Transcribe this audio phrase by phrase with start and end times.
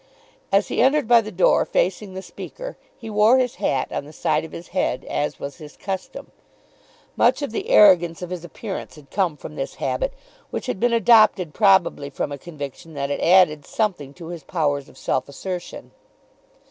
[0.51, 4.13] As he entered by the door facing the Speaker, he wore his hat on one
[4.13, 6.31] side of his head, as was his custom.
[7.15, 10.15] Much of the arrogance of his appearance had come from this habit,
[10.49, 14.89] which had been adopted probably from a conviction that it added something to his powers
[14.89, 15.91] of self assertion.